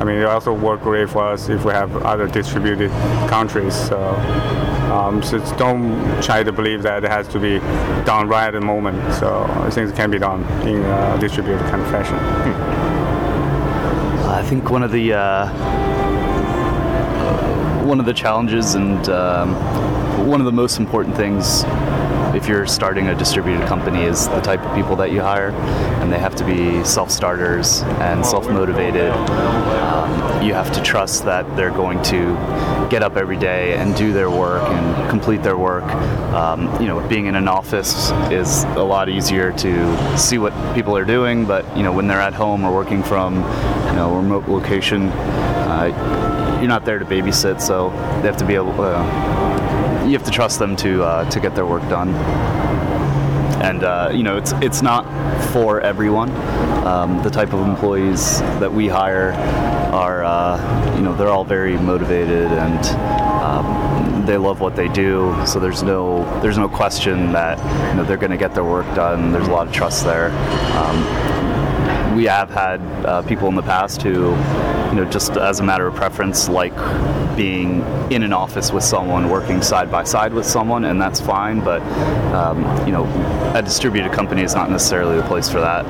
I 0.00 0.04
mean, 0.04 0.16
it 0.16 0.24
also 0.24 0.54
work 0.54 0.80
great 0.80 1.10
for 1.10 1.24
us 1.24 1.50
if 1.50 1.62
we 1.62 1.72
have 1.72 1.94
other 2.04 2.26
distributed 2.26 2.90
countries. 3.28 3.74
So. 3.74 4.66
Um, 4.90 5.22
so 5.22 5.38
don't 5.56 6.22
try 6.22 6.42
to 6.42 6.52
believe 6.52 6.82
that 6.82 7.04
it 7.04 7.10
has 7.10 7.28
to 7.28 7.38
be 7.38 7.58
done 8.04 8.28
right 8.28 8.48
at 8.48 8.52
the 8.54 8.60
moment. 8.60 9.14
So 9.14 9.46
things 9.70 9.92
can 9.92 10.10
be 10.10 10.18
done 10.18 10.42
in 10.66 10.82
a 10.82 11.18
distributed 11.18 11.60
kind 11.70 11.82
of 11.82 11.90
fashion. 11.90 12.16
I 14.28 14.42
think 14.42 14.70
one 14.70 14.82
of 14.82 14.92
the 14.92 15.12
uh, 15.12 15.48
one 17.84 18.00
of 18.00 18.06
the 18.06 18.14
challenges 18.14 18.74
and 18.74 19.08
um, 19.08 19.54
one 20.26 20.40
of 20.40 20.46
the 20.46 20.52
most 20.52 20.78
important 20.78 21.16
things 21.16 21.64
if 22.34 22.46
you're 22.46 22.66
starting 22.66 23.08
a 23.08 23.14
distributed 23.14 23.66
company 23.66 24.02
is 24.02 24.28
the 24.28 24.40
type 24.40 24.60
of 24.60 24.74
people 24.74 24.94
that 24.96 25.10
you 25.10 25.20
hire 25.20 25.50
and 26.02 26.12
they 26.12 26.18
have 26.18 26.34
to 26.36 26.44
be 26.44 26.84
self-starters 26.84 27.82
and 28.00 28.24
self-motivated 28.24 29.10
um, 29.10 29.67
you 30.44 30.54
have 30.54 30.72
to 30.72 30.82
trust 30.82 31.24
that 31.24 31.44
they're 31.56 31.70
going 31.70 32.02
to 32.02 32.34
get 32.90 33.02
up 33.02 33.16
every 33.16 33.36
day 33.36 33.74
and 33.74 33.94
do 33.96 34.12
their 34.12 34.30
work 34.30 34.62
and 34.62 35.10
complete 35.10 35.42
their 35.42 35.58
work 35.58 35.84
um, 36.34 36.62
you 36.80 36.86
know 36.86 37.06
being 37.08 37.26
in 37.26 37.34
an 37.34 37.48
office 37.48 38.10
is 38.30 38.64
a 38.76 38.82
lot 38.82 39.08
easier 39.08 39.52
to 39.52 40.18
see 40.18 40.38
what 40.38 40.52
people 40.74 40.96
are 40.96 41.04
doing 41.04 41.44
but 41.44 41.64
you 41.76 41.82
know 41.82 41.92
when 41.92 42.06
they're 42.06 42.20
at 42.20 42.34
home 42.34 42.64
or 42.64 42.74
working 42.74 43.02
from 43.02 43.36
you 43.36 43.92
know 43.96 44.14
a 44.14 44.16
remote 44.16 44.48
location 44.48 45.08
uh, 45.08 46.58
you're 46.60 46.68
not 46.68 46.84
there 46.84 46.98
to 46.98 47.04
babysit 47.04 47.60
so 47.60 47.90
they 48.20 48.28
have 48.28 48.36
to 48.36 48.46
be 48.46 48.54
able 48.54 48.80
uh, 48.80 49.38
you 50.08 50.14
have 50.14 50.24
to 50.24 50.30
trust 50.30 50.58
them 50.58 50.74
to 50.76 51.02
uh, 51.02 51.30
to 51.30 51.38
get 51.38 51.54
their 51.54 51.66
work 51.66 51.82
done. 51.82 52.08
And 53.62 53.82
uh, 53.84 54.10
you 54.12 54.22
know, 54.22 54.36
it's 54.36 54.52
it's 54.62 54.82
not 54.82 55.04
for 55.52 55.80
everyone. 55.80 56.30
Um, 56.86 57.22
the 57.22 57.30
type 57.30 57.52
of 57.52 57.66
employees 57.66 58.40
that 58.60 58.72
we 58.72 58.88
hire 58.88 59.32
are, 59.92 60.22
uh, 60.24 60.96
you 60.96 61.02
know, 61.02 61.14
they're 61.14 61.28
all 61.28 61.44
very 61.44 61.76
motivated 61.76 62.46
and 62.46 62.86
um, 63.42 64.24
they 64.26 64.36
love 64.36 64.60
what 64.60 64.76
they 64.76 64.88
do. 64.88 65.34
So 65.46 65.58
there's 65.58 65.82
no 65.82 66.24
there's 66.40 66.58
no 66.58 66.68
question 66.68 67.32
that 67.32 67.58
you 67.90 67.96
know 67.96 68.04
they're 68.04 68.16
going 68.16 68.30
to 68.30 68.36
get 68.36 68.54
their 68.54 68.64
work 68.64 68.86
done. 68.94 69.32
There's 69.32 69.48
a 69.48 69.50
lot 69.50 69.66
of 69.66 69.72
trust 69.72 70.04
there. 70.04 70.30
Um, 70.76 72.16
we 72.18 72.24
have 72.24 72.50
had 72.50 72.80
uh, 73.06 73.22
people 73.22 73.48
in 73.48 73.54
the 73.54 73.62
past 73.62 74.02
who, 74.02 74.30
you 74.90 74.94
know, 74.94 75.06
just 75.10 75.36
as 75.36 75.60
a 75.60 75.62
matter 75.62 75.86
of 75.86 75.94
preference, 75.94 76.48
like 76.48 76.74
being 77.38 77.82
in 78.10 78.24
an 78.24 78.32
office 78.32 78.72
with 78.72 78.82
someone, 78.82 79.30
working 79.30 79.62
side 79.62 79.90
by 79.90 80.02
side 80.02 80.34
with 80.34 80.44
someone, 80.44 80.84
and 80.84 81.00
that's 81.00 81.20
fine. 81.20 81.60
But 81.60 81.80
um, 82.34 82.64
you 82.84 82.92
know, 82.92 83.04
a 83.54 83.62
distributed 83.62 84.12
company 84.12 84.42
is 84.42 84.54
not 84.54 84.70
necessarily 84.70 85.16
the 85.16 85.22
place 85.22 85.48
for 85.48 85.60
that. 85.60 85.86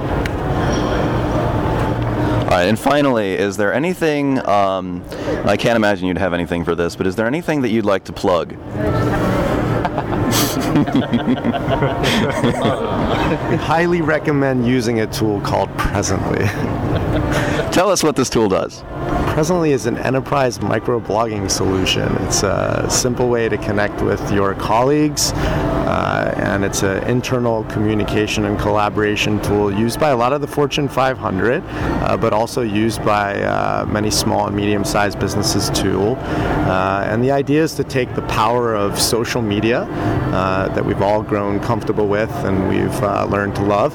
All 2.45 2.55
right, 2.55 2.69
and 2.69 2.79
finally, 2.79 3.33
is 3.33 3.57
there 3.57 3.73
anything? 3.73 4.47
Um, 4.47 5.03
I 5.45 5.57
can't 5.57 5.77
imagine 5.77 6.07
you'd 6.07 6.19
have 6.19 6.35
anything 6.35 6.65
for 6.65 6.75
this, 6.75 6.97
but 6.97 7.07
is 7.07 7.17
there 7.17 7.27
anything 7.27 7.63
that 7.63 7.71
you'd 7.71 7.87
like 7.87 8.05
to 8.05 8.13
plug? 8.13 8.55
I 13.51 13.57
highly 13.61 14.01
recommend 14.01 14.67
using 14.67 15.01
a 15.01 15.07
tool 15.07 15.41
called 15.41 15.71
Presently. 15.79 16.45
Tell 17.73 17.91
us 17.91 18.03
what 18.03 18.17
this 18.17 18.31
tool 18.31 18.49
does. 18.49 18.83
Presently 19.33 19.73
is 19.73 19.87
an 19.87 19.99
enterprise 19.99 20.59
microblogging 20.59 21.51
solution. 21.51 22.09
It's 22.23 22.43
a 22.43 22.87
simple 22.91 23.29
way 23.29 23.49
to 23.49 23.57
connect 23.59 24.03
with 24.03 24.33
your 24.33 24.55
colleagues, 24.55 25.33
uh, 25.33 26.35
and 26.37 26.65
it's 26.65 26.83
an 26.83 27.05
internal 27.05 27.63
communication 27.65 28.47
and 28.47 28.59
collaboration 28.59 29.41
tool 29.43 29.73
used 29.73 30.01
by 30.01 30.11
a 30.11 30.17
lot 30.17 30.33
of 30.33 30.41
the 30.41 30.49
Fortune 30.49 30.89
500, 30.89 31.63
uh, 31.65 32.17
but 32.17 32.33
also 32.33 32.63
used 32.63 33.05
by 33.05 33.41
uh, 33.43 33.87
many 33.87 34.11
small 34.11 34.49
and 34.49 34.57
medium-sized 34.57 35.21
businesses 35.21 35.71
too. 35.71 36.17
Uh, 36.69 37.07
and 37.09 37.23
the 37.23 37.31
idea 37.31 37.63
is 37.63 37.75
to 37.75 37.85
take 37.85 38.13
the 38.15 38.23
power 38.23 38.75
of 38.75 38.99
social 39.01 39.41
media 39.41 39.85
uh, 40.69 40.75
that 40.75 40.85
we've 40.85 41.03
all 41.03 41.23
grown 41.23 41.61
comfortable 41.61 42.07
with 42.07 42.31
and 42.45 42.69
we've 42.69 43.03
uh, 43.03 43.25
learned 43.25 43.55
to 43.57 43.63
love, 43.63 43.95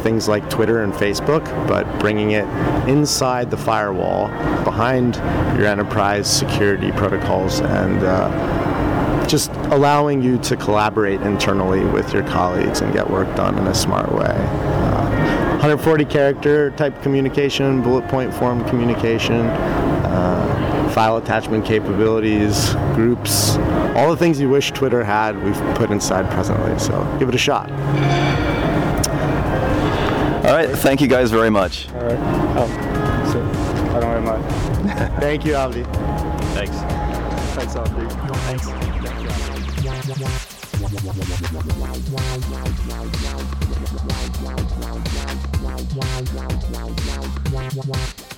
things 0.00 0.28
like 0.28 0.48
Twitter 0.50 0.82
and 0.82 0.92
Facebook, 0.92 1.44
but 1.66 1.86
bringing 1.98 2.32
it 2.32 2.46
inside 2.88 3.50
the 3.50 3.56
firewall 3.56 4.28
behind 4.64 5.16
your 5.58 5.66
enterprise 5.66 6.28
security 6.28 6.90
protocols 6.92 7.60
and 7.60 8.02
uh, 8.02 9.26
just 9.26 9.50
allowing 9.70 10.22
you 10.22 10.38
to 10.38 10.56
collaborate 10.56 11.20
internally 11.22 11.84
with 11.84 12.12
your 12.12 12.22
colleagues 12.24 12.80
and 12.80 12.92
get 12.92 13.08
work 13.08 13.34
done 13.36 13.56
in 13.58 13.66
a 13.66 13.74
smart 13.74 14.10
way. 14.12 14.26
Uh, 14.26 15.08
140 15.62 16.04
character 16.06 16.70
type 16.72 17.00
communication, 17.02 17.82
bullet 17.82 18.06
point 18.08 18.34
form 18.34 18.64
communication, 18.68 19.46
uh, 19.46 20.01
file 20.92 21.16
attachment 21.16 21.64
capabilities, 21.64 22.74
groups, 22.94 23.56
all 23.96 24.10
the 24.10 24.16
things 24.16 24.40
you 24.40 24.48
wish 24.48 24.70
Twitter 24.72 25.02
had, 25.02 25.42
we've 25.42 25.56
put 25.76 25.90
inside 25.90 26.30
presently. 26.30 26.78
So 26.78 27.02
give 27.18 27.28
it 27.28 27.34
a 27.34 27.38
shot. 27.38 27.70
All 30.44 30.52
right, 30.52 30.68
thank 30.70 31.00
you 31.00 31.08
guys 31.08 31.30
very 31.30 31.50
much. 31.50 31.88
All 31.90 32.02
right. 32.02 32.18
Oh, 32.56 32.66
so 33.32 33.40
I 33.96 34.00
don't 34.00 34.12
have 34.12 34.24
my. 34.24 34.40
Thank 35.20 35.44
you, 35.44 35.52
Avdi. 35.52 35.84
Thanks. 36.52 36.76
Thanks, 37.54 37.74
Avdi. 37.74 38.08
Thanks. 48.02 48.31